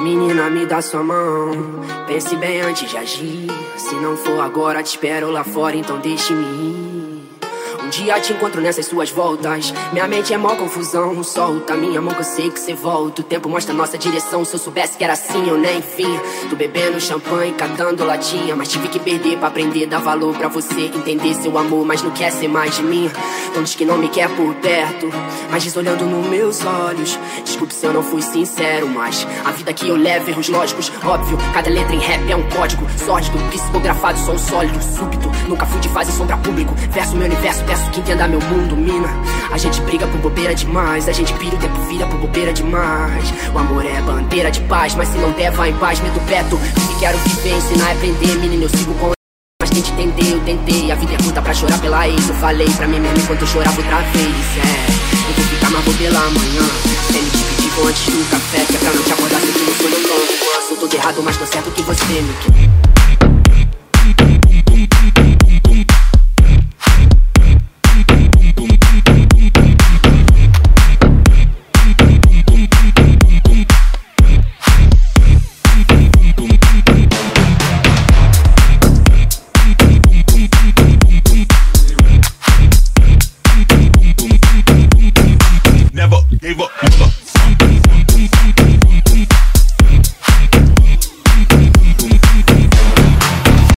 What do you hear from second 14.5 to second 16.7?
eu soubesse que era assim, eu nem vim. Tô